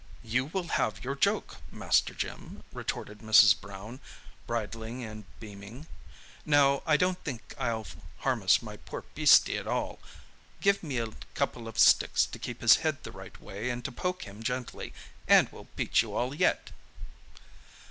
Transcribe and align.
"You 0.23 0.45
will 0.45 0.67
have 0.69 1.03
your 1.03 1.13
joke, 1.13 1.57
Master 1.69 2.15
Jim," 2.15 2.63
retorted 2.73 3.19
Mrs. 3.19 3.61
Brown, 3.61 3.99
bridling 4.47 5.03
and 5.03 5.25
beaming. 5.39 5.85
"Now, 6.43 6.81
I 6.87 6.97
don't 6.97 7.23
think 7.23 7.53
I'll 7.59 7.85
harness 8.17 8.63
my 8.63 8.77
poor 8.77 9.03
beastie 9.13 9.59
at 9.59 9.67
all. 9.67 9.99
Give 10.59 10.81
me 10.81 10.97
a 10.97 11.09
couple 11.35 11.67
of 11.67 11.77
sticks 11.77 12.25
to 12.25 12.39
keep 12.39 12.61
his 12.61 12.77
head 12.77 13.03
the 13.03 13.11
right 13.11 13.39
way 13.39 13.69
and 13.69 13.85
to 13.85 13.91
poke 13.91 14.23
him 14.23 14.41
gently, 14.41 14.91
and 15.27 15.51
we'll 15.51 15.67
beat 15.75 16.01
you 16.01 16.15
all 16.15 16.33
yet!" 16.33 16.71